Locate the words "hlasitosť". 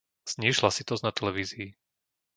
0.65-1.03